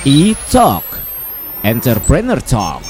E-Talk 0.00 0.80
Entrepreneur 1.60 2.40
Talk 2.40 2.80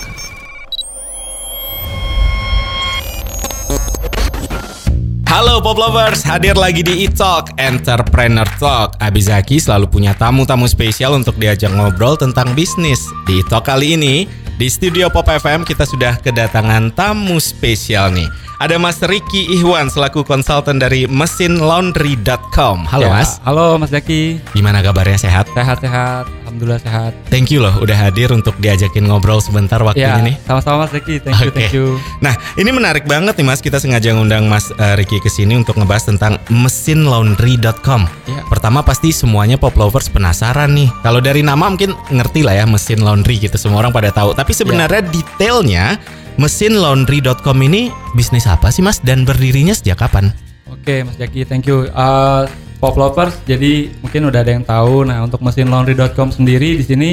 Halo 5.26 5.58
Pop 5.58 5.74
Lovers, 5.74 6.22
hadir 6.22 6.54
lagi 6.54 6.86
di 6.86 7.02
E-Talk 7.06 7.58
Entrepreneur 7.58 8.46
Talk. 8.62 8.94
Abizaki 9.02 9.58
selalu 9.58 9.90
punya 9.90 10.14
tamu-tamu 10.14 10.70
spesial 10.70 11.18
untuk 11.18 11.34
diajak 11.34 11.74
ngobrol 11.74 12.14
tentang 12.14 12.54
bisnis. 12.54 13.02
Di 13.26 13.42
E-Talk 13.42 13.66
kali 13.66 13.98
ini, 13.98 14.30
di 14.54 14.70
studio 14.70 15.10
Pop 15.10 15.26
FM 15.26 15.66
kita 15.66 15.82
sudah 15.90 16.14
kedatangan 16.22 16.94
tamu 16.94 17.42
spesial 17.42 18.14
nih. 18.14 18.30
Ada 18.62 18.78
Mas 18.78 19.02
Ricky 19.02 19.50
Ihwan 19.58 19.90
selaku 19.90 20.22
konsultan 20.22 20.78
dari 20.78 21.10
mesinlaundry.com. 21.10 22.86
Halo 22.86 23.10
Ya, 23.10 23.18
Mas, 23.18 23.42
Halo 23.42 23.82
Mas 23.82 23.90
Zaki. 23.90 24.38
gimana 24.54 24.78
kabarnya 24.78 25.18
sehat? 25.18 25.50
Sehat-sehat. 25.56 26.39
Alhamdulillah 26.50 26.82
sehat. 26.82 27.14
Thank 27.30 27.54
you 27.54 27.62
loh 27.62 27.78
udah 27.78 27.94
hadir 27.94 28.34
untuk 28.34 28.58
diajakin 28.58 29.06
ngobrol 29.06 29.38
sebentar 29.38 29.78
waktunya 29.78 30.18
Ya, 30.18 30.18
nih. 30.18 30.34
sama-sama 30.42 30.82
Mas 30.82 30.90
Zaki. 30.90 31.22
Thank 31.22 31.38
you, 31.38 31.50
Oke. 31.50 31.54
thank 31.54 31.70
you. 31.70 31.86
Nah, 32.18 32.34
ini 32.58 32.74
menarik 32.74 33.06
banget 33.06 33.38
nih 33.38 33.46
Mas. 33.46 33.62
Kita 33.62 33.78
sengaja 33.78 34.10
ngundang 34.10 34.50
Mas 34.50 34.74
eh, 34.74 34.98
Ricky 34.98 35.22
ke 35.22 35.30
sini 35.30 35.54
untuk 35.54 35.78
ngebahas 35.78 36.10
tentang 36.10 36.42
mesinlaundry.com. 36.50 38.02
Iya. 38.26 38.42
Pertama 38.50 38.82
pasti 38.82 39.14
semuanya 39.14 39.54
pop 39.54 39.78
lovers 39.78 40.10
penasaran 40.10 40.74
nih. 40.74 40.90
Kalau 41.06 41.22
dari 41.22 41.46
nama 41.46 41.70
mungkin 41.70 41.94
ngerti 42.10 42.42
lah 42.42 42.58
ya 42.58 42.66
mesin 42.66 42.98
laundry 42.98 43.38
gitu. 43.38 43.54
Semua 43.54 43.86
orang 43.86 43.94
pada 43.94 44.10
tahu. 44.10 44.34
Tapi 44.34 44.50
sebenarnya 44.50 45.06
detailnya 45.06 46.02
mesinlaundry.com 46.34 47.56
ini 47.62 47.94
bisnis 48.18 48.50
apa 48.50 48.74
sih 48.74 48.82
Mas 48.82 48.98
dan 48.98 49.22
berdirinya 49.22 49.70
sejak 49.70 50.02
kapan? 50.02 50.34
Oke 50.66 51.06
Mas 51.06 51.14
Zaki, 51.14 51.46
thank 51.46 51.70
you. 51.70 51.86
Uh, 51.94 52.50
Pop 52.80 52.96
Lovers, 52.96 53.36
jadi 53.44 53.92
mungkin 54.00 54.32
udah 54.32 54.40
ada 54.40 54.52
yang 54.56 54.64
tahu. 54.64 55.04
Nah 55.04 55.20
untuk 55.20 55.44
mesin 55.44 55.68
laundry.com 55.68 56.32
sendiri 56.32 56.80
di 56.80 56.84
sini 56.84 57.10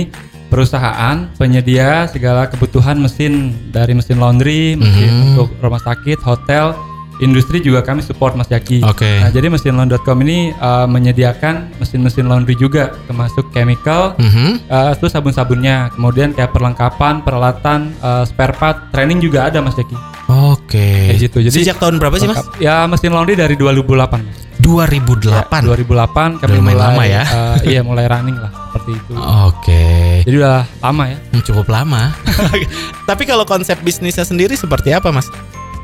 perusahaan 0.47 1.27
penyedia 1.35 2.07
segala 2.07 2.47
kebutuhan 2.47 2.95
mesin 2.97 3.51
dari 3.69 3.91
mesin 3.91 4.15
laundry, 4.15 4.79
mesin 4.79 5.11
Mhm. 5.11 5.23
untuk 5.35 5.51
rumah 5.59 5.83
sakit, 5.83 6.23
hotel, 6.23 6.71
industri 7.19 7.59
juga 7.59 7.81
kami 7.81 7.99
support 7.99 8.33
Mas 8.33 8.45
Jaki. 8.45 8.81
Oke. 8.81 9.19
Nah 9.19 9.29
jadi 9.29 9.47
mesin 9.47 9.73
laundry.com 9.73 10.17
ini 10.21 10.53
uh, 10.53 10.85
menyediakan 10.85 11.77
mesin-mesin 11.77 12.25
laundry 12.25 12.53
juga, 12.53 12.93
termasuk 13.05 13.49
chemical, 13.49 14.13
Mhm. 14.17 14.65
Uh, 14.65 14.91
itu 14.91 15.07
sabun-sabunnya, 15.07 15.89
kemudian 15.91 16.31
kayak 16.31 16.51
perlengkapan, 16.51 17.21
peralatan, 17.21 17.93
uh, 17.99 18.23
spare 18.23 18.53
part, 18.53 18.89
training 18.89 19.17
juga 19.19 19.45
ada 19.45 19.59
Mas 19.59 19.73
Jaki. 19.73 19.95
Oke. 20.27 21.07
Kayak 21.07 21.19
gitu. 21.23 21.37
Jadi 21.41 21.55
sejak 21.57 21.77
tahun 21.77 21.97
berapa 21.97 22.15
sih 22.17 22.27
Mas? 22.27 22.43
Ya 22.59 22.83
mesin 22.83 23.11
laundry 23.11 23.33
dari 23.33 23.55
2008 23.55 24.19
Mas. 24.19 24.37
2008. 24.59 25.63
Ya, 25.63 25.69
2008 25.71 26.43
kami 26.43 26.51
Udah 26.51 26.59
mulai 26.59 26.75
lama 26.75 27.03
ya. 27.07 27.23
uh, 27.23 27.57
iya 27.63 27.79
mulai 27.79 28.05
running 28.05 28.35
lah 28.35 28.51
seperti 28.67 28.91
itu. 28.99 29.13
Oke. 29.47 29.85
Jadi 30.27 30.35
udah 30.35 30.67
lama 30.83 31.03
ya. 31.07 31.17
Hmm, 31.31 31.41
Cukup 31.41 31.67
lama. 31.71 32.11
Tapi 33.09 33.23
kalau 33.23 33.47
konsep 33.47 33.79
bisnisnya 33.79 34.27
sendiri 34.27 34.53
seperti 34.53 34.91
apa 34.91 35.07
Mas? 35.09 35.31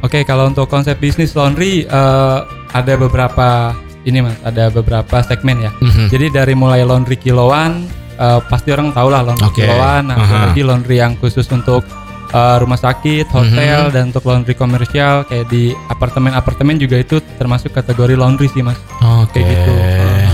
Oke, 0.03 0.27
kalau 0.27 0.51
untuk 0.51 0.67
konsep 0.67 0.99
bisnis 0.99 1.31
laundry 1.31 1.87
uh, 1.87 2.43
ada 2.69 2.93
beberapa 2.99 3.71
ini 4.03 4.19
Mas, 4.19 4.35
ada 4.43 4.67
beberapa 4.67 5.23
segmen 5.23 5.63
ya. 5.63 5.71
Mhm. 5.79 6.11
Jadi 6.11 6.25
dari 6.27 6.53
mulai 6.53 6.83
laundry 6.83 7.15
kiloan 7.15 7.87
uh, 8.19 8.43
pasti 8.45 8.75
orang 8.75 8.91
tahu 8.91 9.07
lah 9.07 9.23
laundry 9.23 9.47
Oke. 9.47 9.63
kiloan, 9.63 10.11
nah 10.11 10.19
ada 10.19 10.35
lagi 10.51 10.59
laundry 10.59 10.99
yang 10.99 11.15
khusus 11.15 11.47
untuk 11.47 11.87
uh, 12.35 12.59
rumah 12.59 12.75
sakit, 12.75 13.31
hotel 13.31 13.87
Mhm. 13.87 13.93
dan 13.95 14.03
untuk 14.11 14.27
laundry 14.27 14.51
komersial 14.53 15.23
kayak 15.23 15.47
di 15.47 15.71
apartemen-apartemen 15.87 16.75
juga 16.75 16.99
itu 16.99 17.23
termasuk 17.39 17.71
kategori 17.71 18.19
laundry 18.19 18.51
sih 18.51 18.59
Mas. 18.59 18.75
Oke. 19.23 19.39
Kayak 19.39 19.47
gitu. 19.55 19.71
Uh, 19.71 20.31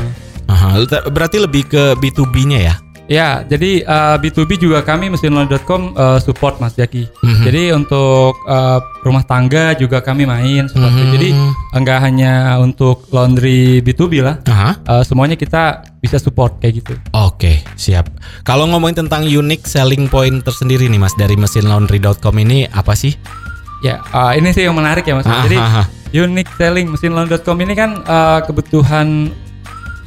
Aha, 0.49 0.81
berarti 1.13 1.37
lebih 1.37 1.69
ke 1.69 1.93
B2B-nya 1.93 2.59
ya? 2.59 2.75
Ya, 3.09 3.41
jadi 3.41 3.81
uh, 3.83 4.21
B2B 4.21 4.61
juga 4.61 4.85
kami 4.85 5.09
mesinlaundry.com 5.09 5.97
uh, 5.97 6.21
support 6.21 6.61
Mas 6.61 6.77
Jaki. 6.77 7.09
Mhm. 7.25 7.41
Jadi 7.41 7.63
untuk 7.73 8.37
uh, 8.45 8.77
rumah 9.01 9.25
tangga 9.25 9.73
juga 9.73 9.97
kami 9.97 10.29
main 10.29 10.69
seperti 10.69 10.93
Mhm. 10.93 11.01
itu. 11.01 11.13
Jadi 11.17 11.29
enggak 11.73 11.99
hanya 12.05 12.33
untuk 12.61 13.09
laundry 13.09 13.81
B2B 13.81 14.21
lah. 14.21 14.37
Aha. 14.45 14.77
uh, 14.85 15.01
semuanya 15.01 15.33
kita 15.33 15.81
bisa 15.97 16.21
support 16.21 16.61
kayak 16.61 16.85
gitu. 16.85 16.93
Oke, 17.11 17.65
siap. 17.73 18.13
Kalau 18.45 18.69
ngomongin 18.69 19.01
tentang 19.03 19.25
unique 19.25 19.65
selling 19.65 20.05
point 20.05 20.45
tersendiri 20.45 20.85
nih 20.85 21.01
Mas 21.01 21.17
dari 21.17 21.33
mesinlaundry.com 21.33 22.35
ini 22.37 22.69
apa 22.69 22.93
sih? 22.93 23.17
Ya, 23.81 24.05
uh, 24.13 24.37
ini 24.37 24.53
sih 24.53 24.69
yang 24.69 24.77
menarik 24.77 25.01
ya 25.01 25.17
Mas. 25.17 25.25
Ah, 25.25 25.41
Jadi 25.49 25.57
ah, 25.57 25.81
ah. 25.81 25.85
unique 26.13 26.53
selling 26.61 26.93
mesinlaundry.com 26.93 27.57
ini 27.57 27.73
kan 27.73 28.05
uh, 28.05 28.45
kebutuhan 28.45 29.33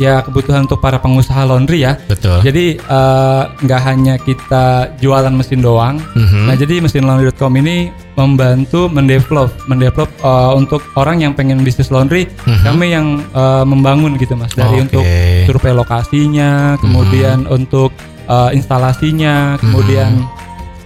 ya 0.02 0.18
kebutuhan 0.20 0.66
untuk 0.66 0.82
para 0.82 0.98
pengusaha 0.98 1.46
laundry 1.46 1.86
ya. 1.86 1.94
Betul. 2.10 2.42
Jadi 2.42 2.82
uh, 2.90 3.54
nggak 3.62 3.80
hanya 3.86 4.14
kita 4.18 4.90
jualan 4.98 5.30
mesin 5.30 5.62
doang. 5.62 6.02
Mhm. 6.18 6.50
Nah, 6.50 6.54
jadi 6.58 6.82
mesin 6.82 7.06
laundry.com 7.06 7.54
ini 7.54 7.94
membantu 8.18 8.90
mendevelop, 8.90 9.48
mendevelop 9.64 10.10
uh, 10.20 10.52
untuk 10.52 10.82
orang 10.98 11.22
yang 11.22 11.32
pengen 11.32 11.62
bisnis 11.62 11.88
laundry, 11.88 12.26
Mhm. 12.44 12.62
kami 12.66 12.86
yang 12.90 13.06
uh, 13.32 13.62
membangun 13.62 14.18
gitu 14.18 14.34
mas. 14.34 14.50
Dari 14.52 14.82
Oke. 14.82 14.84
untuk 14.90 15.04
survei 15.46 15.72
lokasinya, 15.72 16.76
kemudian 16.82 17.46
untuk 17.46 17.94
uh, 18.26 18.50
instalasinya, 18.50 19.56
kemudian 19.62 20.26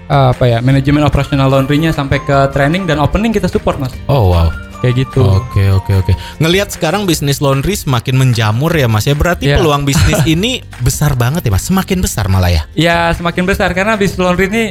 uh, 0.07 0.31
apa 0.31 0.45
ya 0.47 0.59
manajemen 0.61 1.03
operasional 1.03 1.51
laundrynya 1.51 1.91
sampai 1.91 2.23
ke 2.23 2.53
training 2.55 2.87
dan 2.87 3.01
opening 3.03 3.33
kita 3.33 3.49
support 3.49 3.81
mas. 3.81 3.91
Oh 4.07 4.31
wow. 4.31 4.66
Kayak 4.79 4.95
gitu. 5.03 5.23
Oke 5.25 5.65
oke 5.69 5.93
oke. 5.97 6.13
Ngelihat 6.39 6.69
sekarang 6.69 7.05
bisnis 7.05 7.39
laundry 7.39 7.75
semakin 7.75 8.15
menjamur 8.15 8.71
ya 8.71 8.87
Mas 8.87 9.05
ya. 9.05 9.13
Berarti 9.13 9.49
Iya. 9.49 9.57
peluang 9.57 9.83
bisnis 9.83 10.21
ini 10.35 10.61
besar 10.81 11.15
banget 11.15 11.43
ya 11.43 11.51
Mas. 11.51 11.65
Semakin 11.65 11.99
besar 11.99 12.27
malah 12.27 12.51
ya. 12.51 12.63
Ya 12.73 13.11
semakin 13.13 13.45
besar 13.45 13.73
karena 13.73 13.97
bisnis 13.97 14.19
laundry 14.19 14.47
ini 14.47 14.65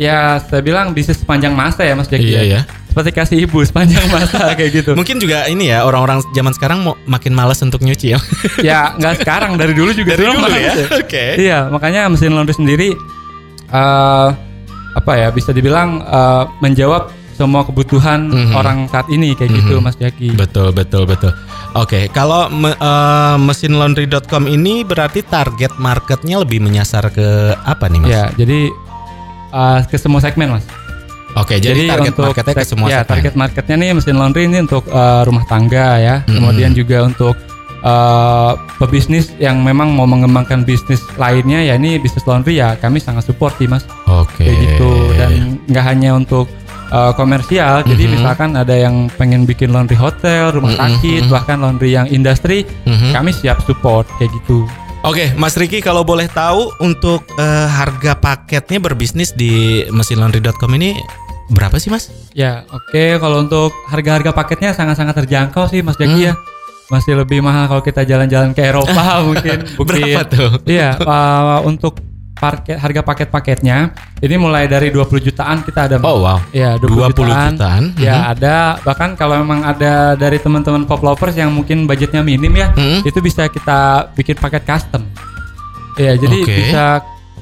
ya 0.00 0.40
saya 0.40 0.60
bilang 0.60 0.96
bisnis 0.96 1.20
sepanjang 1.20 1.52
masa 1.52 1.84
ya 1.84 1.92
mas 1.92 2.08
Jaki. 2.08 2.24
Iya, 2.24 2.42
ya. 2.42 2.60
Seperti 2.88 3.10
kasih 3.12 3.38
ibu 3.44 3.60
sepanjang 3.60 4.04
masa 4.08 4.52
kayak 4.58 4.72
gitu. 4.72 4.90
Mungkin 4.92 5.16
juga 5.16 5.48
ini 5.48 5.68
ya 5.68 5.84
orang-orang 5.84 6.20
zaman 6.32 6.52
sekarang 6.52 6.84
mau 6.84 6.94
makin 7.04 7.32
malas 7.32 7.60
untuk 7.60 7.80
nyuci 7.80 8.12
ya. 8.12 8.18
ya 8.72 8.78
nggak 8.96 9.20
sekarang 9.20 9.56
dari 9.56 9.72
dulu 9.72 9.92
juga 9.92 10.16
Dari 10.16 10.28
dulu 10.28 10.36
ya. 10.48 10.72
malas 10.76 10.76
Oke. 10.96 11.24
Iya, 11.36 11.68
makanya 11.68 12.08
mesin 12.08 12.32
laundry 12.32 12.52
sendiri 12.52 12.88
eh 13.68 14.28
apa 14.92 15.12
ya 15.16 15.32
bisa 15.32 15.52
dibilang 15.52 16.04
eh, 16.04 16.44
menjawab 16.60 17.08
semua 17.42 17.62
kebutuhan 17.62 18.20
Mhm. 18.24 18.52
orang 18.52 18.78
saat 18.86 19.06
ini 19.08 19.34
kayak 19.34 19.50
gitu 19.52 19.74
Mhm. 19.76 19.82
Mas 19.82 19.96
Jaki. 19.96 20.30
Betul 20.32 20.70
betul 20.70 21.02
betul. 21.04 21.34
Oke, 21.74 22.06
kalau 22.08 22.46
me- 22.48 22.72
eh, 22.72 23.36
mesinlaundry.com 23.36 24.46
ini 24.46 24.82
berarti 24.82 25.20
target 25.20 25.74
marketnya 25.76 26.38
lebih 26.38 26.60
menyasar 26.60 27.08
ke 27.08 27.26
apa 27.58 27.86
nih 27.86 27.98
Mas? 27.98 28.08
Ya, 28.08 28.24
jadi 28.32 28.70
eh, 29.50 29.80
ke 29.84 29.96
semua 29.96 30.18
segmen 30.18 30.52
Mas. 30.52 30.64
Oke, 31.32 31.56
jadi, 31.56 31.88
target 31.88 32.12
marketnya 32.14 32.54
ke 32.54 32.62
semua 32.62 32.86
ya, 32.86 33.00
segmen. 33.00 33.10
target 33.10 33.34
marketnya 33.34 33.74
nih 33.74 33.88
mesin 33.92 34.14
laundry 34.14 34.44
ini 34.44 34.60
untuk 34.60 34.84
eh, 34.84 35.22
rumah 35.22 35.42
tangga 35.44 35.96
ya. 35.96 36.14
Mhm. 36.22 36.30
Kemudian 36.30 36.70
juga 36.72 36.98
untuk 37.02 37.34
eh, 37.82 38.52
pebisnis 38.76 39.34
yang 39.36 39.58
memang 39.60 39.90
mau 39.90 40.04
mengembangkan 40.04 40.62
bisnis 40.62 41.02
lainnya 41.16 41.58
ya 41.62 41.74
ini 41.74 41.98
bisnis 41.98 42.22
laundry 42.22 42.54
ya 42.54 42.76
kami 42.76 42.96
sangat 42.96 43.24
support 43.24 43.56
sih 43.56 43.66
Mas. 43.66 43.82
Oke. 44.06 44.44
kayak 44.44 44.54
gitu 44.54 44.90
dan 45.14 45.32
nggak 45.66 45.84
hanya 45.84 46.14
untuk 46.14 46.46
uh, 46.92 47.12
komersial 47.12 47.82
jadi 47.82 48.04
Mhm. 48.04 48.12
misalkan 48.14 48.50
ada 48.54 48.72
yang 48.72 49.08
pengen 49.10 49.42
bikin 49.42 49.68
laundry 49.68 49.96
hotel 49.96 50.52
rumah 50.52 50.70
Mhm, 50.70 50.78
sakit 50.78 51.22
mhm. 51.22 51.30
bahkan 51.30 51.56
laundry 51.58 51.90
yang 51.90 52.06
industri 52.06 52.68
Mhm. 52.84 53.10
kami 53.10 53.32
siap 53.32 53.58
support 53.60 54.04
kayak 54.16 54.30
gitu 54.36 54.68
Oke, 55.02 55.34
Mas 55.34 55.58
Riki 55.58 55.82
kalau 55.82 56.06
boleh 56.06 56.30
tahu 56.30 56.70
untuk 56.78 57.26
eh, 57.34 57.66
harga 57.66 58.14
paketnya 58.14 58.78
berbisnis 58.78 59.34
di 59.34 59.82
mesinlaundry.com 59.90 60.70
ini 60.72 60.94
berapa 61.50 61.74
sih 61.74 61.90
Mas? 61.90 62.06
ya 62.32 62.62
oke 62.66 63.18
kalau 63.18 63.42
untuk 63.42 63.74
harga-harga 63.88 64.30
paketnya 64.30 64.70
sangat-sangat 64.70 65.18
terjangkau 65.18 65.66
sih 65.66 65.82
Mas 65.82 65.96
Jaki 65.96 66.12
Hmm. 66.14 66.28
ya 66.28 66.34
masih 66.84 67.16
lebih 67.16 67.40
mahal 67.40 67.66
kalau 67.66 67.80
kita 67.80 68.04
jalan-jalan 68.04 68.52
ke 68.52 68.62
Eropa 68.62 68.92
mungkin 69.26 69.64
Berapa 69.74 69.90
mungkin 69.96 70.26
tuh? 70.28 70.50
iya 70.64 70.94
uh, 71.02 71.64
untuk 71.64 71.98
harga 72.42 73.00
paket-paketnya 73.06 73.94
ini 74.18 74.34
mulai 74.34 74.66
dari 74.66 74.90
20 74.90 75.22
jutaan 75.22 75.62
kita 75.62 75.86
ada. 75.86 75.96
Oh 76.02 76.26
wow. 76.26 76.42
ya 76.50 76.74
20 76.74 76.90
20, 77.14 77.30
jutaan 77.30 77.52
jutaan. 77.54 77.84
Ya 77.96 78.14
Mhm. 78.18 78.24
ada 78.34 78.56
bahkan 78.82 79.14
kalau 79.14 79.38
memang 79.38 79.62
ada 79.62 80.18
dari 80.18 80.42
teman-teman 80.42 80.82
pop 80.82 81.00
lovers 81.00 81.38
yang 81.38 81.54
mungkin 81.54 81.86
budgetnya 81.86 82.20
minim 82.20 82.50
ya, 82.50 82.74
Mhm. 82.74 83.06
itu 83.06 83.18
bisa 83.18 83.46
kita 83.46 84.10
bikin 84.12 84.34
paket 84.36 84.66
custom. 84.66 85.06
Ya 85.94 86.16
jadi 86.16 86.36
Oke. 86.40 86.50
bisa 86.50 86.84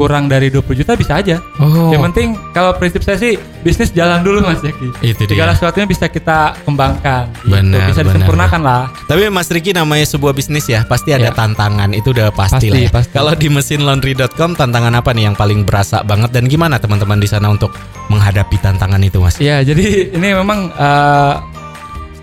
kurang 0.00 0.32
dari 0.32 0.48
20 0.48 0.64
juta 0.80 0.96
bisa 0.96 1.20
aja. 1.20 1.36
Oh. 1.60 1.92
Yang 1.92 2.08
penting 2.08 2.28
kalau 2.56 2.72
prinsip 2.72 3.04
saya 3.04 3.20
sih 3.20 3.36
bisnis 3.60 3.92
jalan 3.92 4.24
dulu 4.24 4.40
Mas 4.40 4.64
Jaki. 4.64 4.88
Itu 5.04 5.28
dia. 5.28 5.36
Segala 5.36 5.52
sesuatunya 5.52 5.84
bisa 5.84 6.08
kita 6.08 6.56
kembangkan. 6.64 7.28
gitu. 7.36 7.52
Benar, 7.52 7.84
bisa 7.84 8.00
benar, 8.00 8.16
disempurnakan 8.16 8.60
lah. 8.64 8.82
Tapi 9.04 9.28
Mas 9.28 9.52
Riki 9.52 9.76
namanya 9.76 10.08
sebuah 10.08 10.32
bisnis 10.32 10.64
ya, 10.64 10.88
pasti 10.88 11.12
ada 11.12 11.28
Ya. 11.28 11.36
tantangan. 11.36 11.92
Itu 11.92 12.16
udah 12.16 12.32
pasti, 12.32 12.56
Pasti, 12.56 12.68
lah. 12.72 12.80
ya. 12.80 12.90
pasti. 12.90 13.12
Kalau 13.12 13.32
di 13.36 13.48
mesinlaundry.com 13.52 14.56
tantangan 14.56 14.94
apa 14.94 15.12
nih 15.12 15.28
yang 15.28 15.36
paling 15.36 15.62
berasa 15.62 16.00
banget 16.00 16.32
dan 16.32 16.48
gimana 16.48 16.80
teman-teman 16.80 17.20
di 17.20 17.28
sana 17.28 17.52
untuk 17.52 17.68
menghadapi 18.08 18.56
tantangan 18.56 19.04
itu, 19.04 19.20
Mas? 19.20 19.36
Iya, 19.36 19.60
jadi 19.62 20.16
ini 20.16 20.28
memang 20.32 20.72
eh, 20.72 21.34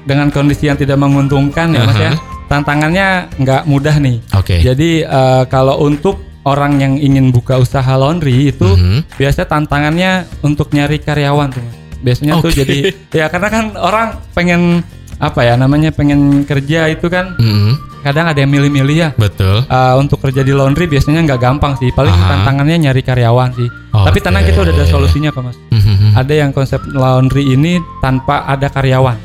dengan 0.02 0.34
kondisi 0.34 0.66
yang 0.66 0.76
tidak 0.76 0.98
menguntungkan 0.98 1.70
ya 1.70 1.82
Mas 1.84 1.96
ya. 1.96 2.12
Aha. 2.12 2.36
Tantangannya 2.48 3.08
nggak 3.38 3.62
mudah 3.68 3.96
nih. 4.00 4.18
Oke. 4.34 4.64
Jadi 4.64 5.04
eh, 5.04 5.44
kalau 5.46 5.84
untuk 5.84 6.27
orang 6.48 6.80
yang 6.80 6.94
ingin 6.96 7.36
buka 7.36 7.60
usaha 7.60 7.92
laundry 7.94 8.48
itu 8.48 8.64
Mhm. 8.64 9.20
biasa 9.20 9.44
tantangannya 9.44 10.24
untuk 10.42 10.72
nyari 10.72 11.04
karyawan 11.04 11.52
tuh. 11.52 11.68
Biasanya 12.00 12.40
tuh 12.40 12.56
Oke. 12.56 12.64
jadi 12.64 12.78
ya 13.12 13.28
karena 13.28 13.50
kan 13.52 13.66
orang 13.76 14.08
pengen 14.32 14.80
apa 15.18 15.42
ya 15.44 15.58
namanya 15.58 15.90
pengen 15.92 16.46
kerja 16.46 16.88
itu 16.88 17.10
kan 17.10 17.34
Mhm. 17.36 18.00
kadang 18.06 18.30
ada 18.30 18.40
yang 18.40 18.54
milih-milih 18.54 18.96
ya. 18.96 19.10
Betul. 19.18 19.66
Uh, 19.68 19.98
untuk 20.00 20.22
kerja 20.24 20.46
di 20.46 20.54
laundry 20.56 20.88
biasanya 20.88 21.26
nggak 21.28 21.42
gampang 21.42 21.76
sih. 21.76 21.92
Paling 21.92 22.14
Aha. 22.14 22.30
tantangannya 22.32 22.88
nyari 22.88 23.02
karyawan 23.04 23.52
sih. 23.52 23.68
Tapi 23.92 24.22
tenang 24.22 24.46
kita 24.46 24.62
udah 24.62 24.74
ada 24.78 24.86
solusinya 24.86 25.34
kok 25.34 25.42
mas. 25.42 25.58
Mhm. 25.74 26.14
Ada 26.16 26.34
yang 26.38 26.52
konsep 26.54 26.80
laundry 26.94 27.50
ini 27.50 27.82
tanpa 28.00 28.46
ada 28.46 28.70
karyawan. 28.70 29.18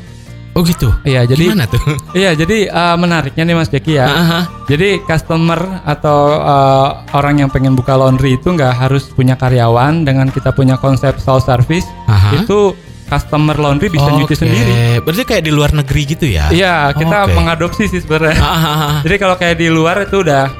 Oh 0.53 0.61
gitu. 0.61 0.93
Iya 1.01 1.25
jadi 1.25 1.49
Gimana 1.49 1.65
tuh? 1.65 1.81
iya 2.19 2.37
jadi 2.37 2.69
uh, 2.69 2.93
menariknya 2.93 3.41
nih 3.43 3.55
mas 3.57 3.73
Jaki 3.73 3.97
ya. 3.97 4.05
Aha. 4.05 4.39
Jadi 4.69 5.01
customer 5.01 5.57
atau 5.81 6.37
uh, 6.37 7.01
orang 7.11 7.41
yang 7.41 7.49
pengen 7.49 7.73
buka 7.73 7.97
laundry 7.97 8.37
itu 8.37 8.53
nggak 8.53 8.69
harus 8.77 9.09
punya 9.09 9.33
karyawan 9.33 10.05
dengan 10.05 10.29
kita 10.29 10.53
punya 10.53 10.77
konsep 10.77 11.17
self 11.17 11.41
service 11.43 11.89
Aha. 12.05 12.37
itu 12.37 12.77
customer 13.03 13.57
laundry 13.57 13.89
bisa 13.89 14.05
nyuci 14.07 14.29
Oke. 14.29 14.35
sendiri. 14.37 15.01
Berarti 15.01 15.23
kayak 15.25 15.43
di 15.43 15.51
luar 15.53 15.73
negeri 15.73 16.01
gitu 16.05 16.25
ya? 16.25 16.49
Iya 16.49 16.93
kita 16.93 17.25
Oke. 17.25 17.33
mengadopsi 17.33 17.89
sih 17.89 18.01
sebenarnya. 18.01 18.37
Ah, 18.39 19.01
Jadi 19.01 19.15
kalau 19.17 19.35
kayak 19.35 19.57
di 19.57 19.67
luar 19.69 20.05
itu 20.05 20.21
udah 20.21 20.53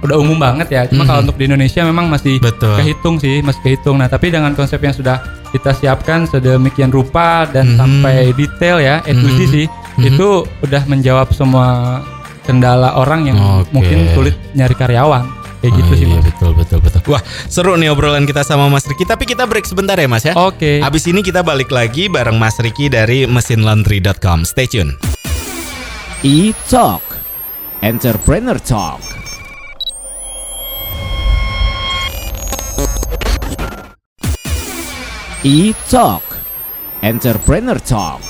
udah 0.00 0.16
umum 0.18 0.38
banget 0.38 0.68
ya. 0.70 0.82
Cuma 0.90 1.04
Mhm. 1.04 1.08
kalau 1.08 1.20
untuk 1.22 1.36
di 1.38 1.44
Indonesia 1.46 1.82
memang 1.84 2.10
masih 2.10 2.40
Betul. 2.40 2.72
kehitung 2.82 3.22
sih, 3.22 3.42
masih 3.42 3.60
kehitung. 3.62 3.94
Nah, 3.94 4.08
tapi 4.08 4.32
dengan 4.32 4.54
konsep 4.54 4.80
yang 4.80 4.96
sudah 4.96 5.20
kita 5.50 5.74
siapkan 5.74 6.24
sedemikian 6.24 6.88
rupa 6.88 7.46
dan 7.46 7.74
Mhm. 7.74 7.76
sampai 7.76 8.16
detail 8.32 8.78
ya, 8.78 9.02
to 9.02 9.28
Z 9.28 9.38
Mhm. 9.38 9.50
sih, 9.50 9.66
Mhm. 9.98 10.04
itu 10.06 10.28
udah 10.62 10.82
menjawab 10.86 11.28
semua 11.30 12.00
kendala 12.42 12.96
orang 12.96 13.28
yang 13.28 13.38
Oke. 13.62 13.70
mungkin 13.70 14.10
sulit 14.10 14.34
nyari 14.52 14.74
karyawan. 14.74 15.26
Kayak 15.60 15.76
gitu 15.76 15.92
Oh 15.92 15.98
sih, 16.00 16.06
iya, 16.08 16.16
Mas. 16.16 16.24
betul 16.24 16.50
betul 16.56 16.78
betul. 16.80 17.00
Wah, 17.12 17.20
seru 17.44 17.76
nih 17.76 17.92
obrolan 17.92 18.24
kita 18.24 18.40
sama 18.40 18.72
Mas 18.72 18.88
Riki. 18.88 19.04
Tapi 19.04 19.28
kita 19.28 19.44
break 19.44 19.68
sebentar 19.68 19.92
ya, 19.92 20.08
Mas 20.08 20.24
ya. 20.24 20.32
Oke. 20.32 20.80
Abis 20.80 21.04
ini 21.04 21.20
kita 21.20 21.44
balik 21.44 21.68
lagi 21.68 22.08
bareng 22.08 22.40
Mas 22.40 22.56
Riki 22.56 22.88
dari 22.88 23.28
mesinlaundry.com. 23.28 24.48
Stay 24.48 24.64
tune. 24.64 24.96
E-Talk 26.20 27.04
Entrepreneur 27.80 28.56
Talk 28.56 29.00
E-Talk 35.40 36.20
Entrepreneur 37.00 37.80
Talk 37.80 38.20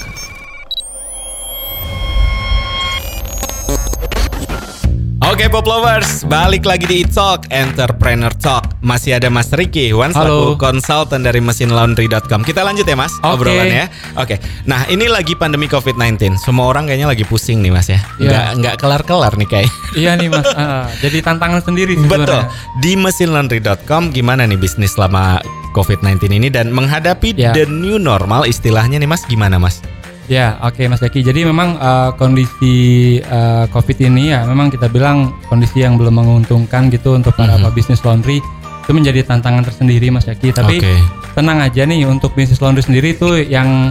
Oke 5.26 5.50
Pop 5.50 5.66
Lovers, 5.66 6.22
balik 6.30 6.62
lagi 6.62 6.86
di 6.86 7.02
Talk 7.02 7.50
Entrepreneur 7.50 8.30
Talk. 8.38 8.78
Masih 8.86 9.18
ada 9.18 9.26
Mas 9.26 9.50
Riki, 9.50 9.90
Wan 9.90 10.14
Halo. 10.14 10.54
selaku 10.54 10.62
konsultan 10.62 11.26
dari 11.26 11.42
mesinlaundry.com. 11.42 12.46
Kita 12.46 12.62
lanjut 12.62 12.86
ya 12.86 12.94
Mas, 12.94 13.14
Oke. 13.26 13.42
obrolannya. 13.42 13.90
Oke. 14.14 14.38
Nah, 14.70 14.86
ini 14.86 15.10
lagi 15.10 15.34
pandemi 15.34 15.66
COVID-19. 15.66 16.38
Semua 16.38 16.70
orang 16.70 16.86
kayaknya 16.86 17.10
lagi 17.10 17.26
pusing 17.26 17.58
nih 17.58 17.74
Mas 17.74 17.90
ya. 17.90 17.98
Iya. 18.22 18.30
Nggak 18.30 18.46
nggak 18.58 18.74
kelar-kelar 18.78 19.32
nih 19.34 19.48
kayak. 19.50 19.70
Iya 19.98 20.14
nih, 20.14 20.28
Mas. 20.30 20.46
Ah, 20.54 20.86
jadi 21.02 21.18
tantangan 21.26 21.62
sendiri 21.66 21.98
sih 21.98 22.06
Betul. 22.06 22.26
sebenarnya. 22.30 22.46
Di 22.78 22.92
mesinlaundry.com 22.94 24.14
gimana 24.14 24.46
nih 24.46 24.58
bisnis 24.58 24.94
selama 24.94 25.42
COVID-19 25.70 26.30
ini 26.32 26.48
dan 26.48 26.70
menghadapi 26.70 27.32
Ya. 27.32 27.50
the 27.50 27.64
new 27.64 27.96
normal 27.96 28.44
istilahnya 28.44 28.96
nih 28.96 29.06
Mas 29.06 29.22
gimana 29.24 29.56
Mas? 29.56 29.80
Ya, 30.26 30.54
oke 30.60 30.86
Mas 30.86 31.00
Zaki. 31.00 31.20
Jadi 31.20 31.42
memang 31.42 31.74
uh, 31.74 32.14
kondisi 32.14 32.74
uh, 33.20 33.66
COVID 33.66 33.98
ini 34.00 34.30
ya 34.30 34.44
memang 34.44 34.70
kita 34.70 34.86
bilang 34.86 35.34
kondisi 35.46 35.80
yang 35.80 35.94
belum 35.94 36.14
menguntungkan 36.14 36.86
gitu 36.88 37.14
untuk 37.14 37.34
para 37.34 37.54
Mhm. 37.54 37.66
pebisnis 37.66 37.98
laundry 38.00 38.38
itu 38.80 38.90
menjadi 38.90 39.22
tantangan 39.24 39.62
tersendiri 39.64 40.06
Mas 40.08 40.24
Zaki. 40.24 40.50
Tapi 40.50 40.78
Oke. 40.78 40.94
tenang 41.32 41.58
aja 41.60 41.82
nih 41.82 42.06
untuk 42.06 42.30
bisnis 42.32 42.58
laundry 42.58 42.78
sendiri 42.80 43.12
itu 43.12 43.42
yang 43.42 43.90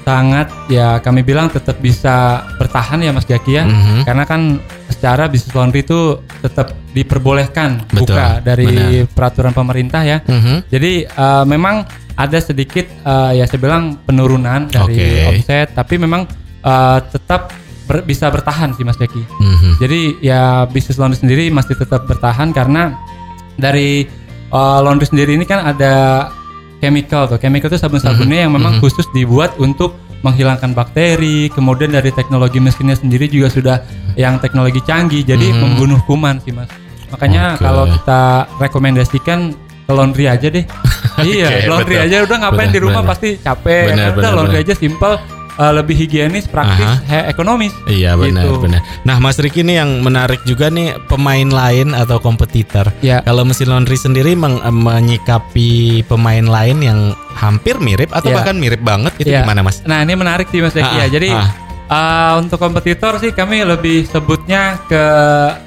sangat 0.00 0.46
ya 0.68 1.02
kami 1.02 1.20
bilang 1.20 1.50
tetap 1.50 1.76
bisa 1.76 2.40
bertahan 2.56 3.02
ya 3.02 3.10
Mas 3.10 3.26
Zaki 3.26 3.52
ya. 3.52 3.64
Mhm. 3.64 4.06
Karena 4.06 4.24
kan 4.24 4.56
secara 4.88 5.26
bisnis 5.26 5.52
laundry 5.52 5.82
itu 5.82 6.22
tetap 6.46 6.70
diperbolehkan 6.90 7.82
Betul, 7.84 8.14
buka 8.14 8.38
dari 8.40 8.66
benar. 8.68 9.10
peraturan 9.10 9.52
pemerintah 9.52 10.02
ya. 10.02 10.18
Mhm. 10.22 10.66
Jadi 10.66 10.92
uh, 11.04 11.42
memang 11.44 11.82
ada 12.14 12.38
sedikit 12.38 12.86
uh, 13.02 13.30
ya 13.30 13.44
saya 13.44 13.58
bilang 13.58 13.98
penurunan 14.00 14.66
dari 14.66 14.96
Oke. 14.96 15.28
omset, 15.36 15.74
tapi 15.74 15.98
memang 15.98 16.24
uh, 16.62 16.98
tetap 17.04 17.50
ber- 17.84 18.02
bisa 18.02 18.30
bertahan 18.30 18.72
sih 18.72 18.82
Mas 18.82 18.96
Jaki. 18.96 19.20
Mhm. 19.20 19.70
Jadi 19.76 20.00
ya 20.22 20.42
bisnis 20.64 20.96
laundry 20.96 21.18
sendiri 21.18 21.44
masih 21.50 21.74
tetap 21.74 22.06
bertahan 22.06 22.50
karena 22.50 22.94
dari 23.54 24.06
uh, 24.48 24.78
laundry 24.80 25.04
sendiri 25.04 25.34
ini 25.34 25.44
kan 25.44 25.66
ada 25.66 26.28
chemical 26.78 27.26
tuh. 27.26 27.36
Chemical 27.36 27.68
itu 27.68 27.76
sabun-sabunnya 27.76 28.46
yang 28.46 28.52
memang 28.52 28.78
Mhm. 28.78 28.80
khusus 28.80 29.04
dibuat 29.10 29.56
untuk 29.56 29.96
menghilangkan 30.26 30.74
bakteri. 30.74 31.46
Kemudian 31.48 31.94
dari 31.94 32.10
teknologi 32.10 32.58
mesinnya 32.58 32.98
sendiri 32.98 33.30
juga 33.30 33.48
sudah 33.48 33.76
yang 34.18 34.42
teknologi 34.42 34.82
canggih, 34.82 35.22
jadi 35.22 35.54
Mhm. 35.54 35.58
membunuh 35.62 36.00
kuman 36.04 36.42
sih 36.42 36.50
Mas. 36.50 36.66
Makanya 37.14 37.54
Oke. 37.54 37.62
kalau 37.62 37.84
kita 37.86 38.20
rekomendasikan 38.58 39.38
ke 39.86 39.92
laundry 39.94 40.26
aja 40.26 40.50
deh. 40.50 40.66
iya, 41.22 41.46
Oke, 41.62 41.70
laundry 41.70 41.96
betul. 41.96 42.06
aja 42.10 42.16
udah 42.26 42.36
ngapain 42.42 42.58
Benar, 42.66 42.74
di 42.74 42.80
rumah 42.82 43.02
benar. 43.06 43.10
pasti 43.14 43.28
capek. 43.38 43.84
Benar, 43.86 43.94
udah 43.94 44.14
benar, 44.18 44.32
laundry 44.34 44.58
benar. 44.58 44.66
aja 44.66 44.74
simple, 44.74 45.14
uh, 45.56 45.72
lebih 45.72 45.96
higienis, 45.96 46.46
praktis, 46.46 46.84
Aha. 46.84 47.04
he- 47.04 47.26
ekonomis. 47.28 47.72
Iya 47.86 48.14
benar 48.14 48.44
Gitu. 48.44 48.60
benar. 48.60 48.80
Nah 49.02 49.16
Mas 49.16 49.36
Riki 49.36 49.60
ini 49.60 49.76
yang 49.76 50.00
menarik 50.00 50.40
juga 50.42 50.68
nih 50.68 50.96
pemain 51.06 51.44
lain 51.44 51.92
atau 51.92 52.16
kompetitor. 52.16 52.88
Ya. 53.00 53.20
Kalau 53.20 53.42
mesin 53.42 53.66
laundry 53.66 53.96
sendiri 53.96 54.32
meng- 54.32 54.60
eh, 54.60 54.70
menyikapi 54.70 55.70
pemain 56.04 56.42
lain 56.42 56.78
yang 56.80 56.98
hampir 57.32 57.76
mirip 57.76 58.08
atau 58.10 58.28
Ya. 58.28 58.36
bahkan 58.36 58.54
mirip 58.54 58.80
banget 58.80 59.12
itu 59.18 59.28
Ya. 59.28 59.42
gimana 59.42 59.60
Mas? 59.60 59.82
Nah 59.82 60.00
ini 60.00 60.14
menarik 60.14 60.48
sih 60.48 60.60
Mas 60.60 60.72
Zeki 60.72 60.86
Ah, 60.86 61.00
ya. 61.02 61.06
Jadi 61.10 61.28
ah. 61.30 61.48
uh, 61.86 62.32
untuk 62.38 62.56
kompetitor 62.56 63.16
sih 63.16 63.30
kami 63.30 63.60
lebih 63.62 64.04
sebutnya 64.04 64.80
ke 64.84 65.02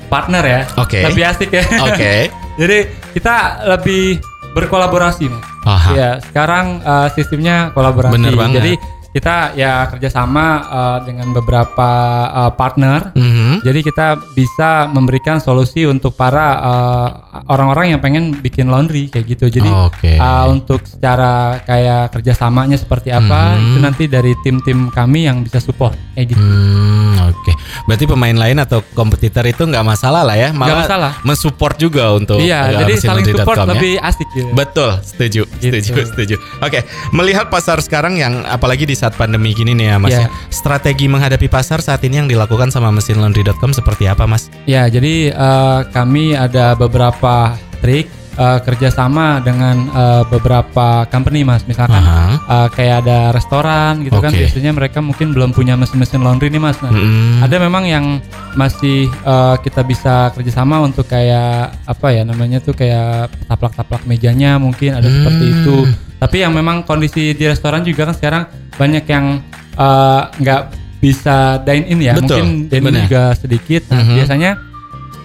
partner 0.07 0.43
ya. 0.43 0.61
Oke. 0.75 1.01
Lebih 1.03 1.23
asik 1.25 1.49
ya. 1.49 1.63
Oke. 1.83 2.29
Jadi 2.61 2.77
kita 3.11 3.35
lebih 3.67 4.19
berkolaborasi 4.51 5.29
Mas. 5.29 5.45
Aha. 5.61 5.91
Ya 5.93 6.09
sekarang 6.21 6.81
uh, 6.81 7.07
sistemnya 7.11 7.69
kolaborasi. 7.71 8.13
Bener 8.15 8.33
banget. 8.33 8.55
Jadi 8.57 8.73
kita 9.09 9.53
ya 9.53 9.89
kerjasama 9.89 10.45
uh, 10.63 10.97
dengan 11.01 11.31
beberapa 11.31 11.89
uh, 12.29 12.51
partner. 12.53 13.09
Mhm. 13.13 13.65
Jadi 13.65 13.79
kita 13.81 14.07
bisa 14.31 14.85
memberikan 14.85 15.37
solusi 15.37 15.83
untuk 15.83 16.13
para 16.13 16.47
uh, 16.55 17.07
orang-orang 17.47 17.91
yang 17.91 17.99
pengen 17.99 18.35
bikin 18.35 18.67
laundry 18.67 19.07
kayak 19.07 19.25
gitu. 19.27 19.49
Jadi 19.49 19.65
Oke. 19.65 20.13
uh, 20.13 20.45
untuk 20.47 20.85
secara 20.85 21.57
kayak 21.59 22.11
kerjasamanya 22.11 22.77
seperti 22.77 23.09
apa 23.09 23.55
Mhm. 23.55 23.65
itu 23.65 23.77
nanti 23.79 24.03
dari 24.05 24.33
tim-tim 24.39 24.89
kami 24.89 25.25
yang 25.25 25.41
bisa 25.41 25.57
support 25.57 25.97
kayak 26.13 26.29
gitu. 26.29 26.41
Hmm, 26.41 27.33
oke. 27.33 27.51
Berarti 27.85 28.05
pemain 28.05 28.37
lain 28.37 28.57
atau 28.59 28.85
kompetitor 28.93 29.41
itu 29.43 29.63
nggak 29.63 29.81
masalah 29.81 30.21
lah 30.21 30.35
ya, 30.35 30.49
malah 30.51 30.85
masalah. 30.85 31.11
mensupport 31.23 31.75
juga 31.75 32.13
untuk 32.13 32.37
iya, 32.37 32.69
eh, 32.69 32.83
jadi 32.83 32.93
saling 32.99 33.25
support 33.25 33.57
ya. 33.57 33.65
lebih 33.65 33.93
asik 33.97 34.27
gitu. 34.31 34.51
Betul, 34.53 34.91
setuju, 35.01 35.41
Gitu. 35.57 35.73
setuju, 35.81 36.01
setuju. 36.05 36.35
Oke, 36.59 36.83
melihat 37.09 37.47
pasar 37.47 37.79
sekarang 37.79 38.13
yang 38.13 38.43
apalagi 38.43 38.83
di 38.83 38.98
saat 38.99 39.15
pandemi 39.15 39.51
gini 39.51 39.71
nih 39.71 39.87
ya 39.87 39.95
Mas 39.95 40.11
Ya. 40.11 40.19
ya. 40.21 40.29
Strategi 40.49 41.07
menghadapi 41.07 41.47
pasar 41.47 41.79
saat 41.79 42.03
ini 42.03 42.19
yang 42.19 42.27
dilakukan 42.27 42.67
sama 42.67 42.91
mesinlaundry.com 42.91 43.71
seperti 43.71 44.05
apa 44.05 44.27
Mas? 44.27 44.51
Ya, 44.65 44.85
jadi 44.85 45.31
eh, 45.31 45.79
kami 45.89 46.35
ada 46.35 46.75
beberapa 46.75 47.55
trik 47.79 48.05
eh, 48.35 48.59
kerjasama 48.59 49.39
dengan 49.39 49.87
eh, 49.89 50.23
beberapa 50.27 50.87
company 51.05 51.43
mas, 51.43 51.63
misalkan 51.63 51.95
Aha. 51.97 52.35
eh, 52.37 52.67
kayak 52.69 52.95
ada 53.03 53.19
restoran 53.29 53.99
gitu 54.01 54.15
kan, 54.17 54.29
Oke. 54.29 54.39
biasanya 54.41 54.71
mereka 54.71 54.99
mungkin 54.99 55.31
belum 55.31 55.51
punya 55.51 55.73
mesin-mesin 55.73 56.19
laundry 56.19 56.47
nih 56.47 56.59
mas. 56.59 56.75
Nah, 56.79 56.91
ada 57.39 57.55
memang 57.57 57.83
yang 57.83 58.05
masih 58.53 59.07
eh, 59.07 59.55
kita 59.59 59.81
bisa 59.81 60.31
kerjasama 60.31 60.79
untuk 60.79 61.03
kayak 61.05 61.71
apa 61.85 62.07
ya 62.09 62.23
namanya 62.23 62.59
tuh 62.59 62.71
kayak 62.73 63.31
taplak-taplak 63.45 64.03
mejanya 64.03 64.55
mungkin 64.55 64.91
ada 64.93 65.07
seperti 65.07 65.45
Hmm. 65.45 65.55
itu. 65.55 65.77
Tapi 66.19 66.37
yang 66.37 66.51
memang 66.51 66.83
kondisi 66.83 67.31
di 67.31 67.43
restoran 67.43 67.81
juga 67.81 68.03
kan 68.03 68.13
sekarang 68.13 68.43
banyak 68.75 69.05
yang 69.05 69.39
eh, 69.73 70.21
nggak 70.35 70.61
bisa 70.99 71.57
dine 71.59 71.87
in 71.87 71.99
ya, 71.99 72.11
Betul, 72.11 72.27
mungkin 72.27 72.45
dine 72.67 72.83
in 72.85 72.95
juga 73.07 73.31
sedikit. 73.33 73.87
Nah, 73.87 74.03
Mhm. 74.03 74.13
biasanya 74.13 74.51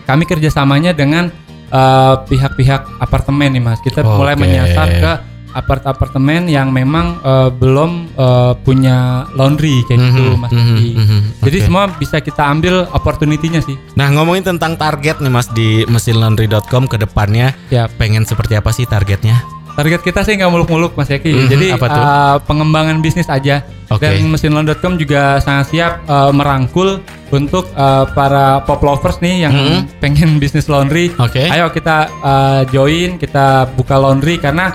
kami 0.05 0.25
kerjasamanya 0.25 0.93
dengan 0.93 1.35
eh, 1.67 2.15
pihak-pihak 2.25 3.03
apartemen 3.03 3.51
nih 3.51 3.59
mas. 3.61 3.83
Kita 3.83 4.01
mulai 4.01 4.33
Oke. 4.33 4.47
menyasar 4.47 4.87
ke 4.95 5.13
apart-apartemen 5.55 6.47
yang 6.47 6.71
memang 6.71 7.19
eh, 7.21 7.51
belum 7.51 8.15
eh, 8.15 8.53
punya 8.61 8.97
laundry 9.33 9.83
kayak 9.85 9.99
gitu 10.05 10.23
Mhm, 10.25 10.39
mas. 10.39 10.51
mhm, 10.51 10.63
Rizky. 10.71 10.91
mhm. 10.95 11.19
Jadi 11.43 11.57
Oke. 11.57 11.65
semua 11.65 11.83
bisa 11.91 12.17
kita 12.19 12.43
ambil 12.45 12.87
opportunity-nya 12.89 13.59
sih. 13.59 13.75
Nah 13.95 14.07
ngomongin 14.09 14.45
tentang 14.45 14.75
target 14.75 15.19
nih 15.19 15.33
Mas 15.33 15.51
di 15.51 15.83
mesinlaundry.com 15.85 16.87
ke 16.87 16.95
depannya 16.95 17.51
Ya. 17.69 17.91
pengen 17.91 18.23
seperti 18.23 18.55
apa 18.55 18.71
sih 18.71 18.85
targetnya? 18.85 19.43
Target 19.75 20.01
kita 20.01 20.23
sih 20.23 20.35
nggak 20.35 20.49
muluk-muluk 20.49 20.95
Mas 20.95 21.07
Eki. 21.09 21.31
Mhm, 21.31 21.49
Jadi 21.49 21.67
apa 21.71 21.87
tuh? 21.87 22.01
uh, 22.01 22.37
pengembangan 22.43 22.99
bisnis 22.99 23.27
aja. 23.27 23.63
Oke. 23.87 24.07
Dan 24.07 24.27
mesinloan.com 24.27 24.97
juga 24.97 25.39
sangat 25.39 25.69
siap 25.69 25.93
uh, 26.05 26.31
merangkul 26.31 27.03
untuk 27.29 27.69
uh, 27.73 28.07
para 28.09 28.63
pop 28.63 28.81
lovers 28.81 29.19
nih 29.19 29.45
yang 29.45 29.53
Mhm. 29.53 29.79
pengen 29.99 30.39
bisnis 30.39 30.67
laundry. 30.67 31.11
Oke. 31.17 31.45
Ayo 31.45 31.69
kita 31.69 32.07
uh, 32.21 32.63
join, 32.67 33.17
kita 33.17 33.69
buka 33.73 33.95
laundry 33.95 34.37
karena 34.37 34.73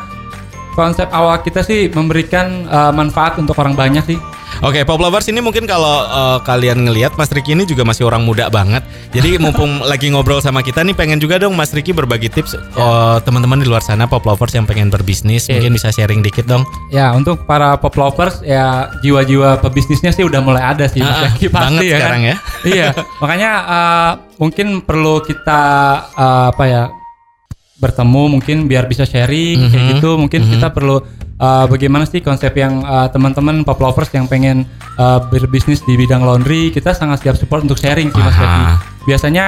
konsep 0.71 1.09
awal 1.09 1.39
kita 1.39 1.59
sih 1.59 1.87
memberikan 1.87 2.63
uh, 2.65 2.91
manfaat 2.91 3.35
untuk 3.35 3.55
orang 3.55 3.73
banyak 3.73 4.03
sih. 4.05 4.19
Oke, 4.59 4.83
Pop 4.83 4.99
Lovers 4.99 5.23
ini 5.31 5.39
mungkin 5.39 5.63
kalau 5.63 6.03
eh, 6.03 6.37
kalian 6.43 6.83
ngelihat 6.83 7.15
Mas 7.15 7.31
Riki 7.31 7.55
ini 7.55 7.63
juga 7.63 7.87
masih 7.87 8.03
orang 8.03 8.27
muda 8.27 8.51
banget. 8.51 8.83
Jadi 9.15 9.35
mumpung 9.43 9.79
lagi 9.87 10.11
ngobrol 10.11 10.43
sama 10.43 10.59
kita 10.59 10.83
nih 10.83 10.91
pengen 10.91 11.15
juga 11.15 11.39
dong 11.39 11.55
Mas 11.55 11.71
Riki 11.71 11.95
berbagi 11.95 12.27
tips 12.27 12.59
eh, 12.59 13.17
teman-teman 13.23 13.63
di 13.63 13.67
luar 13.71 13.79
sana 13.79 14.03
Pop 14.03 14.27
Lovers 14.27 14.51
yang 14.51 14.67
pengen 14.67 14.91
berbisnis, 14.91 15.47
Oke. 15.47 15.55
mungkin 15.55 15.79
bisa 15.79 15.95
sharing 15.95 16.19
dikit 16.19 16.43
dong. 16.43 16.67
Ya 16.91 17.15
untuk 17.15 17.47
para 17.47 17.79
pop 17.79 17.95
lovers 17.95 18.43
ya 18.43 18.91
jiwa-jiwa 18.99 19.63
pebisnisnya 19.63 20.11
sih 20.11 20.27
udah 20.27 20.43
mulai 20.43 20.61
ada 20.61 20.91
sih 20.91 20.99
Mas 20.99 21.31
Eki, 21.31 21.47
pasti 21.47 21.55
banget 21.55 21.81
ya 21.81 21.87
kan? 21.87 21.99
sekarang 22.03 22.21
ya. 22.21 22.35
iya, 22.75 22.87
makanya 23.23 23.51
uh, 23.63 24.11
mungkin 24.35 24.67
perlu 24.83 25.23
kita 25.23 25.61
uh, 26.13 26.45
apa 26.51 26.63
ya 26.67 26.83
bertemu 27.79 28.23
mungkin 28.27 28.67
biar 28.67 28.91
bisa 28.91 29.07
sharing 29.07 29.71
kayak 29.71 29.79
Mhm, 29.79 29.89
gitu. 29.95 30.09
Mungkin 30.19 30.41
mhm. 30.43 30.51
kita 30.59 30.67
perlu 30.75 30.99
uh, 31.39 31.65
bagaimana 31.65 32.05
sih 32.05 32.19
konsep 32.19 32.53
yang 32.53 32.84
uh, 32.86 33.08
teman-teman 33.10 33.63
pop 33.63 33.79
lovers 33.79 34.12
yang 34.13 34.27
pengen 34.27 34.67
uh, 35.00 35.24
berbisnis 35.31 35.81
di 35.88 35.96
bidang 35.96 36.22
laundry, 36.22 36.69
kita 36.69 36.93
sangat 36.93 37.24
siap 37.24 37.36
support 37.39 37.65
untuk 37.65 37.79
sharing 37.79 38.12
sih 38.12 38.22
Mas. 38.22 38.36
Becky. 38.36 38.63
Biasanya 39.10 39.46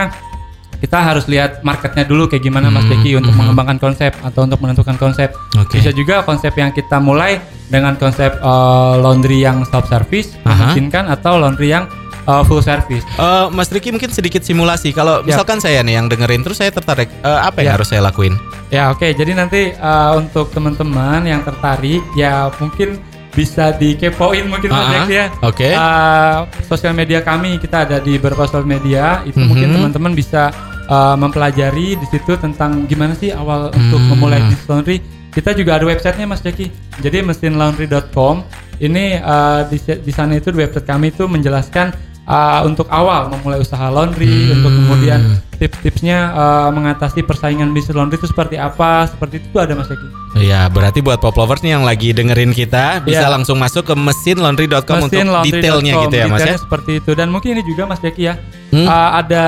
kita 0.82 0.98
harus 0.98 1.30
lihat 1.30 1.62
marketnya 1.62 2.10
dulu 2.10 2.26
kayak 2.26 2.42
gimana 2.42 2.74
Mas 2.74 2.82
Hmm, 2.90 2.98
Becky 2.98 3.14
untuk 3.14 3.38
mhm. 3.38 3.54
mengembangkan 3.54 3.78
konsep 3.78 4.18
atau 4.26 4.50
untuk 4.50 4.58
menentukan 4.66 4.98
konsep. 4.98 5.30
Oke. 5.54 5.78
Bisa 5.78 5.94
juga 5.94 6.26
konsep 6.26 6.50
yang 6.58 6.74
kita 6.74 6.98
mulai 6.98 7.38
dengan 7.70 7.94
konsep 7.96 8.34
uh, 8.42 8.98
laundry 8.98 9.46
yang 9.46 9.62
self 9.70 9.86
service 9.86 10.34
memungkinkan 10.42 11.08
atau 11.08 11.38
laundry 11.38 11.70
yang 11.70 11.86
uh, 12.26 12.44
full 12.44 12.60
service. 12.60 13.06
Eh, 13.16 13.46
Mas 13.50 13.70
Riki 13.70 13.90
mungkin 13.90 14.10
sedikit 14.10 14.42
simulasi. 14.42 14.92
Kalau 14.92 15.22
Ya. 15.22 15.34
misalkan 15.34 15.58
saya 15.58 15.82
nih 15.82 15.98
yang 15.98 16.08
dengerin 16.08 16.42
terus 16.42 16.58
saya 16.58 16.70
tertarik, 16.70 17.10
eh, 17.12 17.40
apa 17.42 17.62
yang 17.62 17.74
Ya. 17.74 17.76
harus 17.78 17.88
saya 17.88 18.02
lakuin? 18.02 18.34
Ya 18.70 18.88
oke, 18.90 19.04
jadi 19.06 19.36
nanti 19.36 19.76
uh, 19.76 20.16
untuk 20.16 20.50
teman-teman 20.50 21.24
yang 21.24 21.44
tertarik 21.44 22.00
ya 22.16 22.48
mungkin 22.56 23.00
bisa 23.32 23.72
dikepoin 23.72 24.44
mungkin 24.44 24.68
Mas 24.70 24.80
Ah, 24.82 24.92
Jack 24.92 25.08
ya. 25.08 25.26
oke. 25.40 25.70
Uh, 25.72 26.38
sosial 26.66 26.92
media 26.92 27.20
kami 27.20 27.56
kita 27.58 27.84
ada 27.84 27.98
di 27.98 28.16
beberapa 28.16 28.44
sosial 28.44 28.64
media 28.64 29.24
itu 29.24 29.40
Mhm. 29.40 29.48
mungkin 29.48 29.68
teman-teman 29.72 30.12
bisa 30.12 30.52
uh, 30.88 31.16
mempelajari 31.16 31.96
di 31.96 32.08
situ 32.08 32.36
tentang 32.36 32.84
gimana 32.86 33.16
sih 33.16 33.32
awal 33.32 33.72
untuk 33.72 34.00
Hmm. 34.00 34.12
memulai 34.12 34.44
bisnis 34.44 34.68
laundry. 34.68 34.98
Kita 35.32 35.56
juga 35.56 35.80
ada 35.80 35.88
websitenya 35.88 36.28
Mas 36.28 36.44
Jaki. 36.44 36.68
Jadi 37.00 37.24
mesinlaundry.com 37.24 38.44
ini 38.80 39.16
uh, 39.16 39.64
di, 39.64 39.78
di 39.80 40.12
sana 40.12 40.36
itu 40.36 40.52
di 40.52 40.60
website 40.60 40.84
kami 40.84 41.12
itu 41.12 41.24
menjelaskan 41.24 41.96
uh, 42.32 42.64
untuk 42.64 42.88
awal 42.88 43.28
memulai 43.28 43.60
usaha 43.60 43.92
laundry, 43.92 44.32
Hmm. 44.32 44.56
untuk 44.56 44.72
kemudian 44.72 45.20
tips-tipsnya 45.62 46.18
uh, 46.32 46.70
mengatasi 46.72 47.22
persaingan 47.22 47.70
bisnis 47.70 47.94
laundry 47.94 48.16
itu 48.16 48.26
seperti 48.26 48.56
apa, 48.56 49.06
seperti 49.06 49.44
itu 49.44 49.58
ada 49.60 49.76
Mas 49.76 49.86
Jaki. 49.86 50.08
Ya, 50.40 50.66
berarti 50.66 51.04
buat 51.04 51.20
pop 51.20 51.36
lovers 51.36 51.60
nih 51.60 51.76
yang 51.76 51.84
lagi 51.84 52.16
dengerin 52.16 52.50
kita 52.50 53.04
bisa 53.04 53.28
Ya. 53.28 53.30
langsung 53.30 53.60
masuk 53.60 53.84
ke 53.84 53.94
mesinlaundry.com 53.94 55.06
untuk 55.06 55.12
Mesinlaundry.com, 55.12 55.60
detailnya 55.60 55.94
gitu 56.08 56.16
ya, 56.16 56.26
Mas 56.26 56.42
ya. 56.42 56.56
seperti 56.58 56.92
itu 56.98 57.12
dan 57.14 57.28
mungkin 57.30 57.54
ini 57.54 57.62
juga 57.62 57.84
Mas 57.86 58.00
Jaki 58.00 58.22
ya. 58.26 58.40
Hmm. 58.72 58.88
uh, 58.88 59.10
ada 59.20 59.44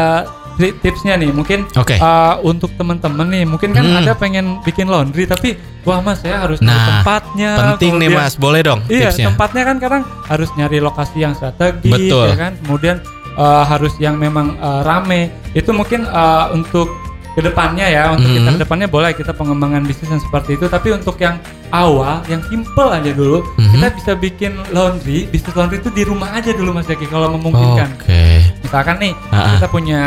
tipsnya 0.55 1.15
nih 1.15 1.29
mungkin 1.29 1.65
Oke. 1.73 1.97
uh, 1.97 2.37
untuk 2.41 2.69
teman-teman 2.73 3.25
nih 3.25 3.43
mungkin 3.43 3.71
kan 3.71 3.83
Hmm. 3.83 3.99
ada 3.99 4.13
pengen 4.13 4.61
bikin 4.61 4.85
laundry 4.85 5.25
tapi 5.25 5.55
wah 5.81 5.99
mas 5.99 6.19
saya 6.19 6.39
harus 6.39 6.59
Nah, 6.59 7.01
tempatnya 7.01 7.75
Penting 7.75 7.97
nih, 7.97 8.07
kemudian- 8.07 8.23
Mas. 8.23 8.33
Boleh 8.35 8.61
dong 8.61 8.79
iya 8.87 9.09
tipsnya. 9.09 9.29
tempatnya 9.29 9.63
kan 9.63 9.77
kadang 9.77 10.01
harus 10.23 10.49
nyari 10.53 10.77
lokasi 10.79 11.17
yang 11.19 11.33
strategis 11.33 11.89
Betul. 11.89 12.25
ya 12.27 12.35
kan 12.35 12.53
kemudian 12.59 12.97
uh, 13.33 13.63
harus 13.63 13.93
yang 13.97 14.15
memang 14.15 14.55
uh, 14.57 14.81
rame 14.81 15.27
itu 15.51 15.69
mungkin 15.69 16.05
uh, 16.05 16.49
untuk 16.49 16.87
ke 17.33 17.41
depannya 17.41 17.89
ya 17.89 18.13
untuk 18.13 18.29
kita 18.29 18.45
Mhm. 18.45 18.55
ke 18.55 18.61
depannya 18.61 18.87
boleh 18.87 19.09
kita 19.11 19.33
pengembangan 19.33 19.81
bisnis 19.81 20.05
yang 20.07 20.21
seperti 20.21 20.53
itu 20.53 20.69
tapi 20.69 20.93
untuk 20.93 21.17
yang 21.17 21.41
awal 21.69 22.21
yang 22.27 22.45
simple 22.45 22.85
aja 22.87 23.09
dulu 23.09 23.41
Mhm. 23.57 23.73
kita 23.73 23.87
bisa 23.91 24.11
bikin 24.13 24.51
laundry 24.69 25.25
bisnis 25.25 25.49
laundry 25.51 25.81
itu 25.81 25.89
di 25.89 26.05
rumah 26.05 26.29
aja 26.31 26.53
dulu 26.53 26.69
mas 26.71 26.85
Jaki 26.85 27.09
kalau 27.09 27.33
memungkinkan 27.33 27.89
Oke. 27.97 28.53
misalkan 28.61 29.01
nih 29.01 29.13
Ah, 29.27 29.35
ah. 29.35 29.47
kita 29.51 29.65
punya 29.67 29.99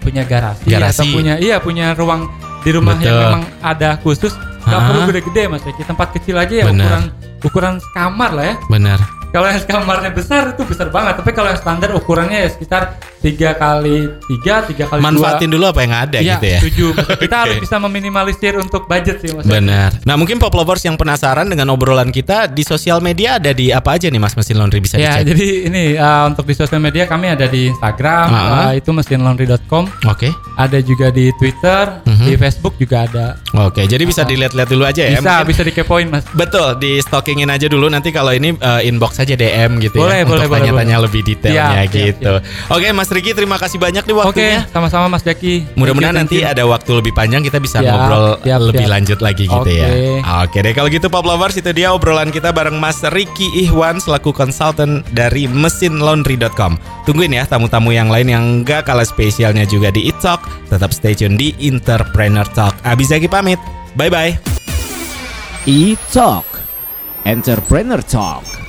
punya 0.00 0.24
garasi, 0.24 0.64
Garasi. 0.66 0.96
atau 0.96 1.04
punya 1.12 1.34
iya 1.36 1.60
punya 1.60 1.92
ruang 1.92 2.26
di 2.60 2.70
rumah 2.72 2.96
Betul. 2.96 3.06
yang 3.06 3.16
memang 3.20 3.42
ada 3.60 3.90
khusus 4.00 4.32
nggak 4.60 4.76
Ah, 4.76 4.86
perlu 4.86 5.00
gede-gede 5.08 5.42
mas 5.46 5.62
Eki 5.62 5.82
tempat 5.84 6.08
kecil 6.12 6.36
aja 6.36 6.54
ya 6.54 6.64
Benar. 6.66 6.84
ukuran 6.84 7.02
ukuran 7.40 7.74
kamar 7.92 8.30
lah 8.32 8.44
ya 8.44 8.54
Benar. 8.66 8.98
kalau 9.30 9.46
yang 9.46 9.60
kamarnya 9.62 10.10
besar 10.10 10.42
itu 10.52 10.62
besar 10.64 10.88
banget 10.88 11.16
tapi 11.16 11.30
kalau 11.30 11.48
yang 11.48 11.56
standar 11.56 11.90
ukurannya 11.92 12.44
ya 12.44 12.48
sekitar 12.48 12.96
tiga 13.20 13.52
kali 13.52 14.08
tiga 14.24 14.64
tiga 14.64 14.84
kali 14.86 15.00
Manfaatin 15.00 15.46
dulu 15.46 15.64
apa 15.66 15.80
yang 15.80 15.94
ada 15.94 16.18
Iya, 16.18 16.34
gitu 16.34 16.46
ya. 16.46 16.58
setuju. 16.58 16.86
Kita 17.16 17.34
Oke. 17.36 17.42
harus 17.44 17.56
bisa 17.60 17.76
meminimalisir 17.78 18.56
untuk 18.56 18.84
budget 18.84 19.20
sih, 19.20 19.30
Mas. 19.30 19.44
Benar. 19.44 19.92
Nah, 20.02 20.16
mungkin 20.16 20.36
pop 20.36 20.50
lovers 20.50 20.80
yang 20.80 20.96
penasaran 20.96 21.44
dengan 21.44 21.68
obrolan 21.68 22.08
kita 22.08 22.46
di 22.46 22.62
sosial 22.62 22.98
media 22.98 23.36
ada 23.36 23.52
di 23.52 23.68
apa 23.68 23.94
aja 23.94 24.08
nih 24.08 24.16
Mas 24.16 24.32
Mesin 24.32 24.56
Laundry 24.56 24.80
bisa 24.80 24.96
Ya, 24.96 25.20
dicek? 25.20 25.30
jadi 25.30 25.46
ini 25.66 25.82
uh, 25.94 26.24
untuk 26.26 26.44
di 26.44 26.54
sosial 26.54 26.80
media 26.80 27.04
kami 27.04 27.28
ada 27.28 27.44
di 27.44 27.68
Instagram, 27.68 28.26
Ah, 28.26 28.40
ah. 28.40 28.60
uh, 28.66 28.72
itu 28.72 28.88
mesinlaundry.com, 28.90 29.84
Oke. 30.06 30.32
ada 30.56 30.78
juga 30.80 31.08
di 31.08 31.28
Twitter, 31.36 32.00
Mhm. 32.02 32.24
di 32.24 32.34
Facebook 32.34 32.74
juga 32.76 33.04
ada. 33.04 33.26
Oke, 33.60 33.84
jadi 33.84 34.00
bisa 34.02 34.24
dilihat-lihat 34.24 34.66
dulu 34.66 34.84
aja 34.84 35.02
ya. 35.02 35.14
Bisa, 35.14 35.20
Mungkin- 35.36 35.46
bisa 35.46 35.62
dikepoin, 35.62 36.06
Mas. 36.08 36.24
Betul, 36.32 36.78
di 36.78 36.96
stalkingin 36.98 37.46
aja 37.46 37.66
dulu 37.66 37.86
nanti 37.86 38.08
kalau 38.10 38.32
ini 38.32 38.54
uh, 38.54 38.80
inbox 38.80 39.18
aja 39.18 39.34
DM 39.34 39.76
gitu 39.78 39.96
ya 39.96 40.02
Boleh, 40.02 40.20
boleh, 40.22 40.24
untuk 40.24 40.48
boleh, 40.48 40.62
tanya-tanya 40.64 40.96
lebih 41.00 41.20
detailnya 41.22 41.84
siap, 41.84 41.92
gitu. 41.92 42.32
Oke, 42.70 42.88
Mas 42.90 43.09
Riki 43.10 43.34
terima 43.34 43.58
kasih 43.58 43.76
banyak 43.76 44.06
nih 44.06 44.16
waktunya. 44.16 44.62
Oke, 44.62 44.72
sama-sama 44.72 45.06
Mas 45.10 45.26
Jaki. 45.26 45.74
Mudah-mudahan 45.74 46.16
nanti 46.16 46.40
ada 46.40 46.62
waktu 46.64 46.90
lebih 47.02 47.12
panjang 47.12 47.42
kita 47.42 47.58
bisa 47.58 47.82
Siap, 47.82 47.90
ngobrol 47.90 48.26
siap, 48.40 48.60
lebih 48.62 48.86
siap. 48.86 48.94
lanjut 48.94 49.18
lagi 49.18 49.44
gitu 49.44 49.60
Oke. 49.66 49.74
ya. 49.76 49.88
Oke 50.42 50.58
deh 50.62 50.72
kalau 50.72 50.88
gitu 50.88 51.06
Pop 51.10 51.26
Lovers 51.26 51.58
itu 51.58 51.70
dia 51.70 51.90
obrolan 51.90 52.30
kita 52.30 52.54
bareng 52.54 52.78
Mas 52.78 53.02
Riki 53.02 53.66
Ihwan 53.66 53.98
selaku 53.98 54.30
konsultan 54.30 55.02
dari 55.10 55.50
mesinlaundry.com. 55.50 56.78
Tungguin 57.04 57.34
ya 57.34 57.42
tamu-tamu 57.44 57.90
yang 57.90 58.06
lain 58.06 58.30
yang 58.30 58.44
gak 58.62 58.86
kalah 58.86 59.06
spesialnya 59.06 59.66
juga 59.66 59.90
di 59.90 60.06
It 60.06 60.22
Talk. 60.22 60.46
Tetap 60.70 60.94
stay 60.94 61.18
tune 61.18 61.34
di 61.34 61.50
Entrepreneur 61.58 62.46
Talk. 62.46 62.78
Abizaki 62.86 63.26
pamit. 63.26 63.58
Bye 63.98 64.10
bye. 64.12 64.32
E-Talk 65.66 66.46
Entrepreneur 67.28 68.00
Talk 68.00 68.59